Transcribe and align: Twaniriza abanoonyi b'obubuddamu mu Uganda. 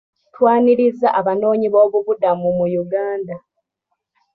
Twaniriza 0.33 1.07
abanoonyi 1.19 1.67
b'obubuddamu 1.73 2.47
mu 2.57 2.65
Uganda. 2.83 3.35